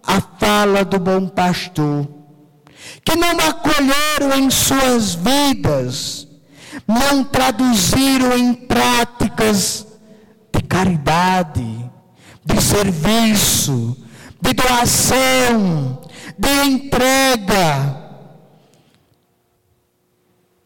a 0.07 0.21
fala 0.39 0.85
do 0.85 1.01
bom 1.01 1.27
pastor, 1.27 2.09
que 3.05 3.17
não 3.17 3.37
acolheram 3.41 4.39
em 4.39 4.49
suas 4.49 5.15
vidas, 5.17 6.29
não 6.87 7.25
traduziram 7.25 8.37
em 8.39 8.55
práticas 8.55 9.87
caridade, 10.73 11.91
de 12.43 12.61
serviço, 12.63 13.95
de 14.41 14.55
doação, 14.55 16.01
de 16.39 16.51
entrega. 16.65 18.01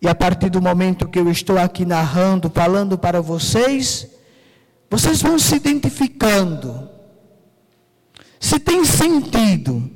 E 0.00 0.06
a 0.06 0.14
partir 0.14 0.48
do 0.48 0.62
momento 0.62 1.08
que 1.08 1.18
eu 1.18 1.28
estou 1.28 1.58
aqui 1.58 1.84
narrando, 1.84 2.48
falando 2.48 2.96
para 2.96 3.20
vocês, 3.20 4.06
vocês 4.88 5.20
vão 5.20 5.38
se 5.40 5.56
identificando 5.56 6.88
se 8.38 8.60
tem 8.60 8.84
sentido, 8.84 9.90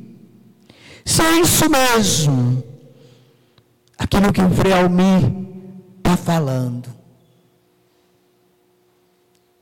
se 1.05 1.23
é 1.23 1.41
isso 1.41 1.71
mesmo, 1.71 2.65
aquilo 3.97 4.33
que 4.33 4.41
o 4.41 4.51
Frei 4.51 4.73
Almir 4.73 5.31
está 5.99 6.17
falando. 6.17 7.00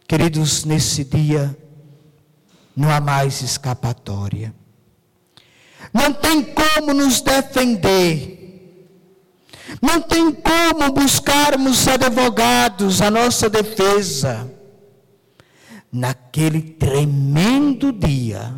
Queridos, 0.09 0.65
nesse 0.65 1.05
dia, 1.05 1.55
não 2.75 2.91
há 2.91 2.99
mais 2.99 3.43
escapatória. 3.43 4.55
Não 5.93 6.15
tem 6.15 6.43
como 6.43 6.95
nos 6.95 7.21
defender. 7.21 8.39
Não 9.83 10.01
tem 10.01 10.33
como 10.33 10.93
buscarmos 10.93 11.87
advogados 11.87 13.03
a 13.03 13.11
nossa 13.11 13.51
defesa. 13.51 14.51
Naquele 15.93 16.63
tremendo 16.63 17.93
dia, 17.93 18.55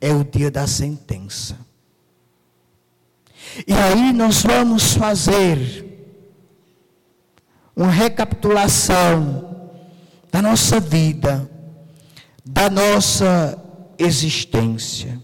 é 0.00 0.12
o 0.12 0.22
dia 0.22 0.48
da 0.48 0.68
sentença. 0.68 1.58
E 3.66 3.72
aí 3.72 4.12
nós 4.12 4.42
vamos 4.42 4.94
fazer 4.94 5.84
uma 7.74 7.90
recapitulação 7.90 9.55
da 10.36 10.42
nossa 10.42 10.78
vida, 10.78 11.50
da 12.44 12.68
nossa 12.68 13.58
existência. 13.98 15.18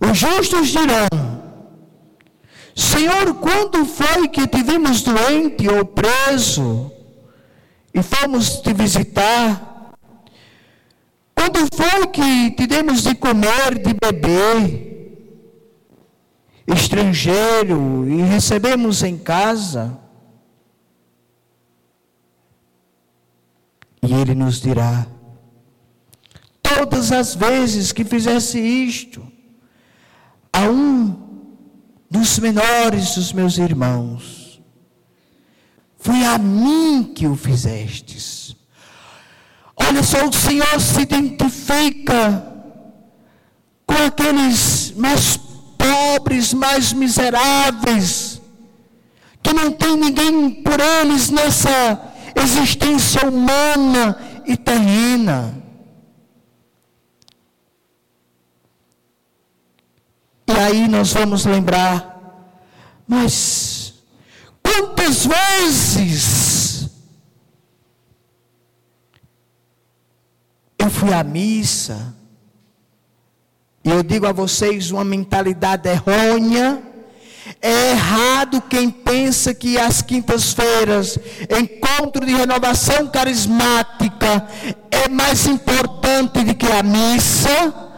Os 0.00 0.18
justos 0.18 0.70
dirão: 0.70 1.06
Senhor, 2.74 3.34
quando 3.34 3.86
foi 3.86 4.26
que 4.26 4.48
te 4.48 4.64
vimos 4.64 5.02
doente 5.02 5.68
ou 5.68 5.84
preso 5.84 6.90
e 7.94 8.02
fomos 8.02 8.56
te 8.60 8.72
visitar? 8.72 9.94
Quando 11.36 11.68
foi 11.72 12.08
que 12.08 12.50
te 12.50 12.66
demos 12.66 13.04
de 13.04 13.14
comer, 13.14 13.78
de 13.78 13.94
beber? 13.94 14.90
Estrangeiro 16.66 18.08
e 18.08 18.22
recebemos 18.22 19.04
em 19.04 19.16
casa? 19.16 20.01
E 24.02 24.12
ele 24.12 24.34
nos 24.34 24.60
dirá: 24.60 25.06
todas 26.62 27.12
as 27.12 27.34
vezes 27.34 27.92
que 27.92 28.04
fizesse 28.04 28.58
isto, 28.58 29.26
a 30.52 30.62
um 30.62 31.16
dos 32.10 32.38
menores 32.38 33.14
dos 33.14 33.32
meus 33.32 33.58
irmãos, 33.58 34.60
foi 35.96 36.24
a 36.24 36.36
mim 36.36 37.12
que 37.14 37.26
o 37.28 37.36
fizestes. 37.36 38.56
Olha 39.76 40.02
só, 40.02 40.26
o 40.26 40.32
Senhor 40.32 40.80
se 40.80 41.00
identifica 41.02 42.52
com 43.86 43.94
aqueles 43.94 44.92
mais 44.96 45.38
pobres, 45.78 46.52
mais 46.52 46.92
miseráveis, 46.92 48.40
que 49.42 49.52
não 49.52 49.72
tem 49.72 49.96
ninguém 49.96 50.62
por 50.62 50.78
eles 50.78 51.30
nessa 51.30 52.11
existência 52.42 53.28
humana 53.28 54.42
e 54.46 54.56
terrena. 54.56 55.54
E 60.46 60.52
aí 60.52 60.88
nós 60.88 61.12
vamos 61.12 61.46
lembrar, 61.46 62.58
mas 63.06 63.94
quantas 64.62 65.26
vezes 65.26 66.88
eu 70.78 70.90
fui 70.90 71.12
à 71.12 71.24
missa, 71.24 72.14
e 73.84 73.90
eu 73.90 74.02
digo 74.02 74.26
a 74.26 74.32
vocês 74.32 74.90
uma 74.90 75.04
mentalidade 75.04 75.88
errônea, 75.88 76.82
é 77.60 77.90
errado 77.90 78.60
quem 78.62 78.90
pensa 78.90 79.54
que 79.54 79.78
as 79.78 80.02
quintas-feiras, 80.02 81.18
encontro 82.02 82.26
de 82.26 82.34
renovação 82.34 83.06
carismática, 83.08 84.46
é 84.90 85.08
mais 85.08 85.46
importante 85.46 86.42
do 86.42 86.54
que 86.54 86.66
a 86.66 86.82
missa 86.82 87.90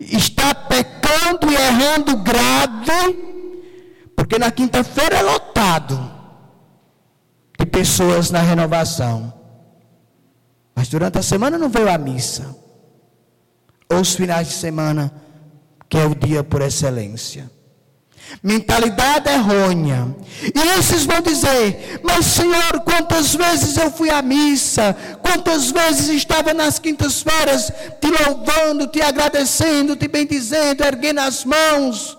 está 0.00 0.52
pecando 0.54 1.50
e 1.50 1.54
errando 1.54 2.16
grave, 2.16 3.18
porque 4.16 4.38
na 4.38 4.50
quinta-feira 4.50 5.16
é 5.16 5.22
lotado 5.22 6.10
de 7.58 7.66
pessoas 7.66 8.30
na 8.30 8.40
renovação. 8.40 9.32
Mas 10.74 10.88
durante 10.88 11.18
a 11.18 11.22
semana 11.22 11.56
não 11.56 11.68
veio 11.68 11.90
a 11.90 11.98
missa. 11.98 12.56
Ou 13.92 14.00
os 14.00 14.14
finais 14.14 14.48
de 14.48 14.54
semana, 14.54 15.12
que 15.88 15.98
é 15.98 16.04
o 16.04 16.14
dia 16.14 16.42
por 16.42 16.62
excelência. 16.62 17.50
Mentalidade 18.42 19.28
errônea. 19.28 20.14
E 20.42 20.78
esses 20.78 21.04
vão 21.04 21.20
dizer: 21.20 22.00
Mas 22.02 22.26
Senhor, 22.26 22.80
quantas 22.80 23.34
vezes 23.34 23.76
eu 23.76 23.90
fui 23.90 24.10
à 24.10 24.22
missa, 24.22 24.96
quantas 25.20 25.70
vezes 25.70 26.08
estava 26.08 26.54
nas 26.54 26.78
quintas-feiras 26.78 27.72
te 28.00 28.08
louvando, 28.08 28.86
te 28.86 29.02
agradecendo, 29.02 29.96
te 29.96 30.08
bendizendo, 30.08 30.82
erguendo 30.84 31.20
as 31.20 31.44
mãos. 31.44 32.16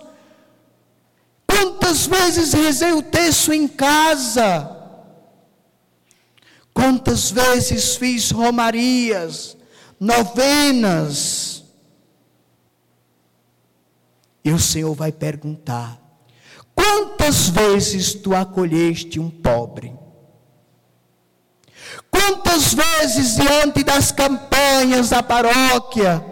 Quantas 1.48 2.06
vezes 2.06 2.54
rezei 2.54 2.94
o 2.94 3.02
texto 3.02 3.54
em 3.54 3.68
casa. 3.68 4.78
Quantas 6.74 7.32
vezes 7.32 7.96
fiz 7.96 8.32
romarias, 8.32 9.58
novenas. 10.00 11.64
E 14.44 14.52
o 14.52 14.60
Senhor 14.60 14.94
vai 14.96 15.12
perguntar: 15.12 16.01
Quantas 17.22 17.50
vezes 17.50 18.16
tu 18.16 18.36
acolheste 18.36 19.20
um 19.20 19.30
pobre? 19.30 19.94
Quantas 22.10 22.74
vezes 22.74 23.36
diante 23.36 23.84
das 23.84 24.12
campanhas 24.12 25.10
da 25.12 25.22
paróquia, 25.22 26.26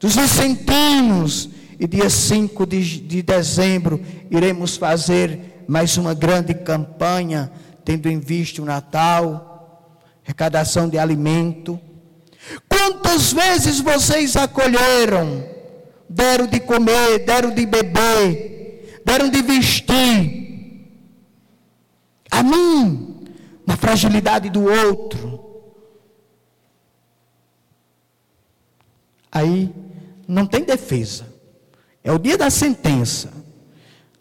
dos 0.00 0.16
vicentinos, 0.16 1.50
e 1.78 1.86
dia 1.86 2.08
5 2.08 2.66
de, 2.66 3.00
de 3.02 3.20
dezembro 3.20 4.00
iremos 4.30 4.78
fazer 4.78 5.64
mais 5.68 5.98
uma 5.98 6.14
grande 6.14 6.54
campanha, 6.54 7.52
tendo 7.84 8.08
em 8.08 8.18
vista 8.18 8.62
o 8.62 8.64
Natal, 8.64 9.92
arrecadação 10.24 10.88
de 10.88 10.96
alimento. 10.96 11.78
Quantas 12.66 13.34
vezes 13.34 13.80
vocês 13.80 14.34
acolheram, 14.34 15.44
deram 16.08 16.46
de 16.46 16.58
comer, 16.58 17.18
deram 17.18 17.50
de 17.50 17.66
beber, 17.66 18.59
deram 19.04 19.28
de 19.28 19.42
vestir. 19.42 20.40
A 22.30 22.42
mim, 22.42 23.24
na 23.66 23.76
fragilidade 23.76 24.48
do 24.50 24.62
outro. 24.64 25.40
Aí 29.30 29.72
não 30.26 30.46
tem 30.46 30.64
defesa. 30.64 31.26
É 32.02 32.12
o 32.12 32.18
dia 32.18 32.38
da 32.38 32.50
sentença. 32.50 33.32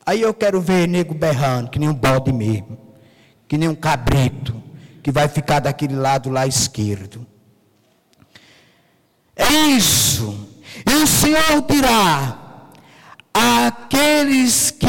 Aí 0.06 0.22
eu 0.22 0.34
quero 0.34 0.60
ver 0.60 0.88
nego 0.88 1.13
berrando, 1.13 1.70
que 1.70 1.80
nem 1.80 1.88
um 1.88 1.94
bode 1.94 2.32
mesmo, 2.32 2.78
que 3.48 3.58
nem 3.58 3.70
um 3.70 3.76
cabrito, 3.76 4.62
que 5.04 5.12
vai 5.12 5.28
ficar 5.28 5.60
daquele 5.60 5.96
lado 5.96 6.30
lá 6.30 6.48
esquerdo. 6.48 7.26
É 9.36 9.68
isso. 9.70 10.48
E 10.86 10.94
o 10.96 11.08
Senhor 11.08 11.62
dirá: 11.68 12.49
aqueles 13.34 14.72
que 14.72 14.88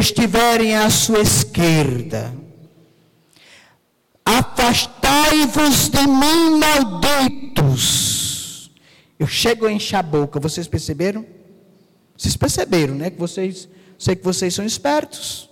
estiverem 0.00 0.74
à 0.76 0.88
sua 0.90 1.20
esquerda, 1.20 2.34
afastai-vos 4.24 5.88
de 5.88 6.06
mim, 6.06 6.58
malditos. 6.58 8.02
Eu 9.18 9.26
chego 9.26 9.66
a 9.66 9.72
encher 9.72 9.96
a 9.96 10.02
boca, 10.02 10.40
vocês 10.40 10.66
perceberam? 10.66 11.26
Vocês 12.16 12.36
perceberam, 12.36 12.94
né? 12.94 13.10
Que 13.10 13.18
vocês, 13.18 13.68
sei 13.98 14.16
que 14.16 14.24
vocês 14.24 14.54
são 14.54 14.64
espertos. 14.64 15.50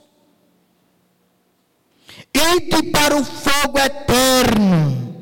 Ide 2.33 2.91
para 2.91 3.17
o 3.17 3.25
fogo 3.25 3.79
eterno, 3.79 5.17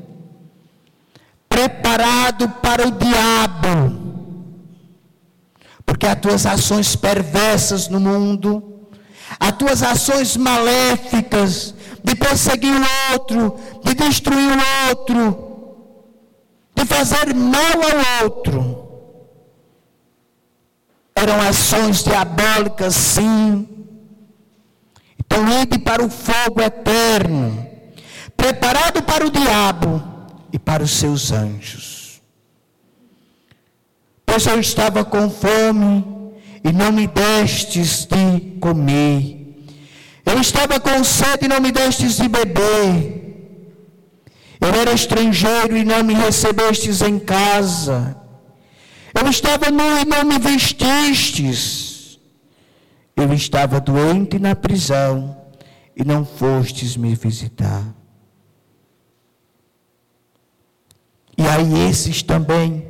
preparado 1.49 2.49
para 2.61 2.87
o 2.87 2.91
diabo 2.91 3.98
porque 5.89 6.07
as 6.07 6.21
tuas 6.21 6.45
ações 6.45 6.95
perversas 6.95 7.89
no 7.89 7.99
mundo, 7.99 8.63
as 9.41 9.53
tuas 9.53 9.83
ações 9.83 10.37
maléficas 10.37 11.75
de 12.05 12.15
perseguir 12.15 12.75
o 12.75 13.13
outro, 13.15 13.59
de 13.83 13.95
destruir 13.95 14.51
o 14.51 14.91
outro, 14.91 15.49
de 16.75 16.85
fazer 16.85 17.35
mal 17.35 17.57
ao 17.63 18.25
outro, 18.25 18.87
eram 21.15 21.41
ações 21.41 22.05
diabólicas, 22.05 22.95
sim. 22.95 23.67
Então, 25.19 25.63
ide 25.63 25.79
para 25.79 26.05
o 26.05 26.11
fogo 26.11 26.61
eterno, 26.61 27.67
preparado 28.37 29.03
para 29.03 29.27
o 29.27 29.31
diabo 29.31 30.03
e 30.53 30.59
para 30.59 30.83
os 30.83 30.91
seus 30.91 31.33
anjos. 31.33 31.98
Eu 34.47 34.61
estava 34.61 35.05
com 35.05 35.29
fome 35.31 36.05
e 36.65 36.73
não 36.73 36.93
me 36.93 37.07
destes 37.07 38.07
de 38.07 38.59
comer. 38.61 39.39
Eu 40.25 40.41
estava 40.41 40.79
com 40.79 41.03
sede 41.03 41.47
e 41.47 41.49
não 41.49 41.61
me 41.61 41.73
destes 41.73 42.17
de 42.17 42.29
beber. 42.29 43.19
Eu 44.61 44.69
era 44.81 44.93
estrangeiro 44.93 45.77
e 45.77 45.85
não 45.85 46.03
me 46.03 46.15
recebestes 46.15 47.01
em 47.01 47.19
casa. 47.19 48.17
Eu 49.15 49.29
estava 49.29 49.71
nu 49.71 49.99
e 50.01 50.05
não 50.05 50.25
me 50.25 50.39
vestistes. 50.39 52.19
Eu 53.17 53.33
estava 53.33 53.81
doente 53.81 54.39
na 54.39 54.55
prisão 54.55 55.37
e 55.97 56.05
não 56.05 56.25
fostes 56.25 56.97
me 56.97 57.15
visitar. 57.15 57.83
E 61.37 61.43
aí 61.47 61.89
esses 61.89 62.23
também. 62.23 62.88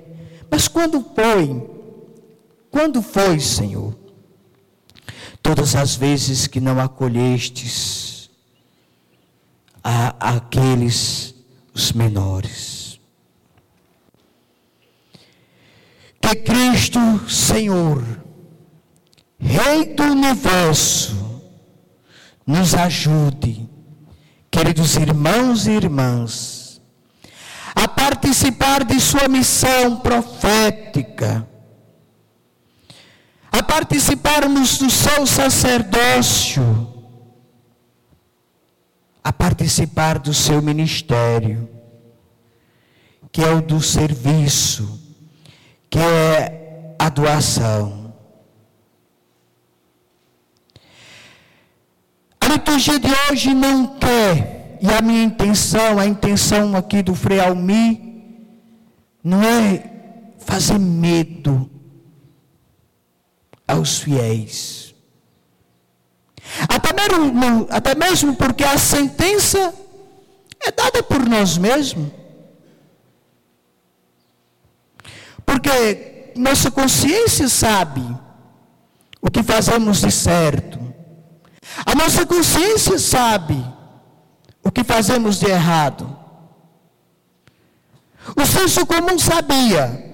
Mas 0.50 0.68
quando 0.68 1.04
foi? 1.14 1.68
Quando 2.70 3.02
foi, 3.02 3.40
Senhor? 3.40 3.96
Todas 5.42 5.74
as 5.74 5.94
vezes 5.94 6.46
que 6.46 6.60
não 6.60 6.80
acolhestes 6.80 8.30
a, 9.82 10.34
aqueles 10.36 11.34
os 11.72 11.92
menores. 11.92 13.00
Que 16.20 16.34
Cristo, 16.34 16.98
Senhor, 17.28 18.02
Rei 19.38 19.94
do 19.94 20.02
universo, 20.02 21.16
nos 22.44 22.74
ajude, 22.74 23.68
queridos 24.50 24.96
irmãos 24.96 25.68
e 25.68 25.70
irmãs, 25.70 26.57
a 27.80 27.86
participar 27.86 28.82
de 28.84 29.00
Sua 29.00 29.28
missão 29.28 29.98
profética, 29.98 31.48
a 33.52 33.62
participarmos 33.62 34.78
do 34.78 34.90
seu 34.90 35.24
sacerdócio, 35.24 36.92
a 39.22 39.32
participar 39.32 40.18
do 40.18 40.34
seu 40.34 40.60
ministério, 40.60 41.68
que 43.30 43.42
é 43.42 43.50
o 43.52 43.62
do 43.62 43.80
serviço, 43.80 45.00
que 45.88 46.00
é 46.00 46.96
a 46.98 47.08
doação. 47.08 48.12
A 52.40 52.48
liturgia 52.48 52.98
de 52.98 53.08
hoje 53.30 53.54
não 53.54 53.98
quer, 53.98 54.57
e 54.80 54.90
a 54.90 55.00
minha 55.00 55.24
intenção, 55.24 55.98
a 55.98 56.06
intenção 56.06 56.76
aqui 56.76 57.02
do 57.02 57.14
Frei 57.14 57.40
Almi, 57.40 58.46
não 59.22 59.42
é 59.42 59.84
fazer 60.38 60.78
medo 60.78 61.70
aos 63.66 63.98
fiéis. 63.98 64.94
Até 66.68 66.92
mesmo, 66.92 67.66
até 67.70 67.94
mesmo 67.94 68.34
porque 68.36 68.64
a 68.64 68.78
sentença 68.78 69.74
é 70.60 70.72
dada 70.72 71.02
por 71.02 71.24
nós 71.28 71.58
mesmos. 71.58 72.10
Porque 75.44 76.32
nossa 76.36 76.70
consciência 76.70 77.48
sabe 77.48 78.02
o 79.20 79.30
que 79.30 79.42
fazemos 79.42 80.00
de 80.00 80.10
certo. 80.10 80.78
A 81.84 81.94
nossa 81.94 82.24
consciência 82.24 82.98
sabe 82.98 83.77
o 84.62 84.70
que 84.70 84.84
fazemos 84.84 85.38
de 85.38 85.46
errado. 85.46 86.16
O 88.36 88.44
senso 88.44 88.84
comum 88.86 89.18
sabia 89.18 90.06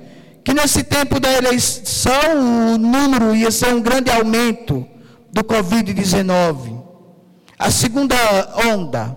que 0.44 0.52
nesse 0.52 0.84
tempo 0.84 1.18
da 1.18 1.32
eleição 1.32 2.74
o 2.74 2.78
número 2.78 3.34
ia 3.34 3.50
ser 3.50 3.74
um 3.74 3.80
grande 3.80 4.10
aumento 4.10 4.86
do 5.32 5.42
Covid-19, 5.42 6.82
a 7.58 7.70
segunda 7.70 8.14
onda. 8.70 9.16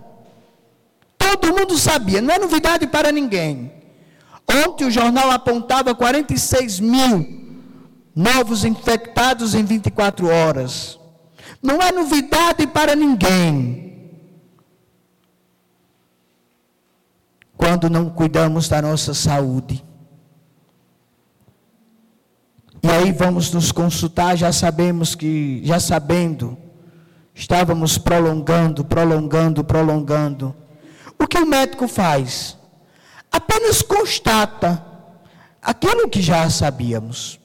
Todo 1.17 1.53
mundo 1.53 1.77
sabia, 1.77 2.21
não 2.21 2.33
é 2.33 2.39
novidade 2.39 2.87
para 2.87 3.11
ninguém. 3.11 3.71
Ontem 4.65 4.85
o 4.85 4.91
jornal 4.91 5.29
apontava 5.29 5.93
46 5.93 6.79
mil 6.79 7.47
novos 8.15 8.65
infectados 8.65 9.53
em 9.53 9.63
24 9.63 10.27
horas. 10.27 10.97
Não 11.61 11.81
é 11.81 11.91
novidade 11.91 12.65
para 12.65 12.95
ninguém. 12.95 13.86
Quando 17.57 17.89
não 17.89 18.09
cuidamos 18.09 18.69
da 18.69 18.81
nossa 18.81 19.13
saúde. 19.13 19.83
E 22.83 22.87
aí 22.89 23.11
vamos 23.11 23.51
nos 23.51 23.71
consultar, 23.71 24.37
já 24.37 24.53
sabemos 24.53 25.15
que, 25.15 25.61
já 25.65 25.79
sabendo, 25.79 26.57
estávamos 27.33 27.97
prolongando, 27.97 28.85
prolongando, 28.85 29.63
prolongando. 29.63 30.55
O 31.19 31.27
que 31.27 31.37
o 31.37 31.45
médico 31.45 31.87
faz? 31.87 32.55
Apenas 33.31 33.81
constata 33.81 34.85
aquilo 35.61 36.07
que 36.07 36.21
já 36.21 36.49
sabíamos. 36.49 37.39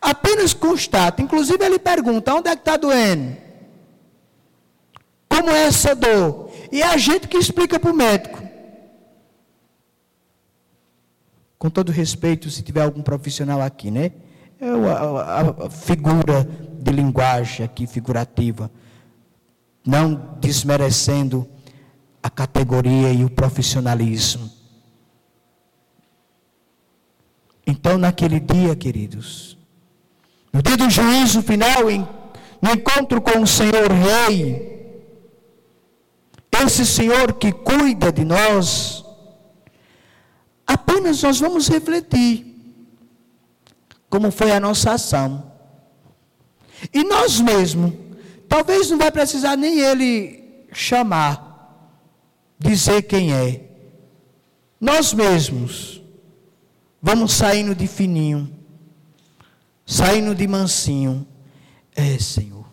Apenas 0.00 0.54
constata. 0.54 1.20
Inclusive 1.20 1.64
ele 1.64 1.78
pergunta: 1.78 2.34
onde 2.34 2.48
é 2.48 2.56
que 2.56 2.62
está 2.62 2.76
doendo? 2.76 3.36
Como 5.28 5.50
é 5.50 5.66
essa 5.66 5.94
dor? 5.94 6.50
E 6.70 6.82
é 6.82 6.86
a 6.86 6.96
gente 6.96 7.28
que 7.28 7.36
explica 7.36 7.78
para 7.78 7.90
o 7.90 7.94
médico. 7.94 8.41
Com 11.62 11.70
todo 11.70 11.92
respeito, 11.92 12.50
se 12.50 12.60
tiver 12.60 12.82
algum 12.82 13.02
profissional 13.02 13.62
aqui, 13.62 13.88
né? 13.88 14.10
é 14.58 14.68
a, 14.68 14.98
a, 14.98 15.66
a 15.66 15.70
figura 15.70 16.42
de 16.42 16.90
linguagem 16.90 17.64
aqui 17.64 17.86
figurativa, 17.86 18.68
não 19.86 20.36
desmerecendo 20.40 21.48
a 22.20 22.28
categoria 22.28 23.12
e 23.12 23.24
o 23.24 23.30
profissionalismo. 23.30 24.50
Então, 27.64 27.96
naquele 27.96 28.40
dia, 28.40 28.74
queridos, 28.74 29.56
no 30.52 30.60
dia 30.60 30.76
do 30.76 30.90
juízo 30.90 31.42
final, 31.42 31.84
no 32.60 32.70
encontro 32.72 33.22
com 33.22 33.40
o 33.40 33.46
Senhor 33.46 33.88
Rei, 33.92 34.98
esse 36.60 36.84
Senhor 36.84 37.34
que 37.34 37.52
cuida 37.52 38.10
de 38.10 38.24
nós, 38.24 39.04
apenas 40.72 41.22
nós 41.22 41.38
vamos 41.38 41.68
refletir 41.68 42.52
como 44.08 44.30
foi 44.30 44.52
a 44.52 44.60
nossa 44.60 44.92
ação. 44.92 45.52
E 46.92 47.04
nós 47.04 47.40
mesmos, 47.40 47.94
talvez 48.48 48.90
não 48.90 48.98
vai 48.98 49.10
precisar 49.10 49.56
nem 49.56 49.80
ele 49.80 50.66
chamar, 50.72 51.88
dizer 52.58 53.02
quem 53.02 53.32
é. 53.32 53.68
Nós 54.80 55.14
mesmos 55.14 56.02
vamos 57.00 57.32
saindo 57.32 57.74
de 57.74 57.86
fininho, 57.86 58.52
saindo 59.86 60.34
de 60.34 60.46
mansinho. 60.46 61.26
É, 61.94 62.18
Senhor. 62.18 62.66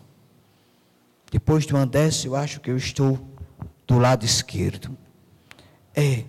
Depois 1.30 1.64
de 1.64 1.72
uma 1.72 1.86
dessa, 1.86 2.26
eu 2.26 2.34
acho 2.34 2.60
que 2.60 2.70
eu 2.70 2.76
estou 2.76 3.18
do 3.86 3.98
lado 3.98 4.24
esquerdo. 4.24 4.96
É, 5.94 6.24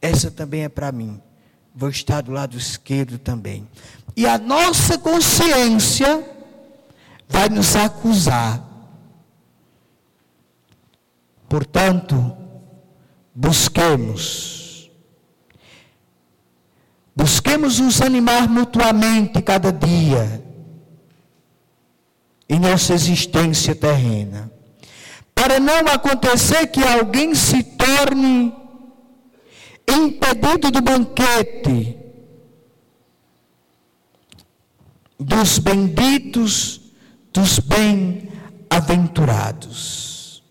essa 0.00 0.30
também 0.30 0.64
é 0.64 0.68
para 0.68 0.92
mim. 0.92 1.20
Vou 1.74 1.88
estar 1.88 2.22
do 2.22 2.32
lado 2.32 2.56
esquerdo 2.56 3.18
também. 3.18 3.68
E 4.16 4.26
a 4.26 4.38
nossa 4.38 4.98
consciência 4.98 6.24
vai 7.28 7.48
nos 7.48 7.76
acusar. 7.76 8.64
Portanto, 11.48 12.36
busquemos. 13.34 14.90
Busquemos 17.14 17.80
nos 17.80 18.00
animar 18.00 18.48
mutuamente 18.48 19.42
cada 19.42 19.72
dia 19.72 20.44
em 22.48 22.58
nossa 22.58 22.94
existência 22.94 23.74
terrena. 23.74 24.50
Para 25.34 25.60
não 25.60 25.86
acontecer 25.88 26.66
que 26.68 26.82
alguém 26.82 27.34
se 27.34 27.62
torne 27.62 28.52
impedido 29.88 30.70
do 30.70 30.80
banquete 30.80 31.98
dos 35.18 35.58
benditos, 35.58 36.80
dos 37.32 37.58
bem-aventurados. 37.58 40.44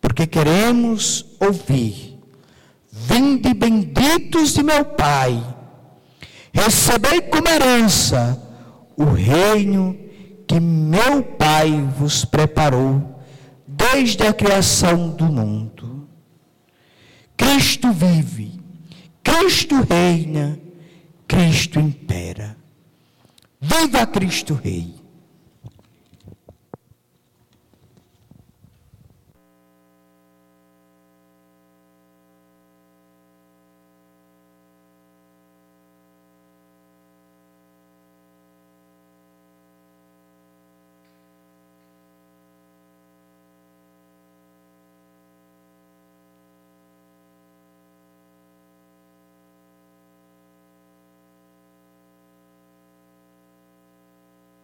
Porque 0.00 0.26
queremos 0.26 1.24
ouvir: 1.40 2.18
Vinde 2.90 3.54
benditos 3.54 4.54
de 4.54 4.62
meu 4.62 4.84
Pai, 4.84 5.42
recebei 6.52 7.22
como 7.22 7.48
herança 7.48 8.38
o 8.96 9.04
reino 9.04 9.96
que 10.46 10.60
meu 10.60 11.22
Pai 11.22 11.70
vos 11.96 12.24
preparou 12.24 13.20
desde 13.66 14.26
a 14.26 14.34
criação 14.34 15.08
do 15.08 15.24
mundo. 15.24 16.01
Cristo 17.42 17.92
vive, 17.92 18.52
Cristo 19.20 19.84
reina, 19.88 20.56
Cristo 21.26 21.80
impera. 21.80 22.56
Viva 23.58 24.06
Cristo 24.06 24.58
Rei! 24.62 25.01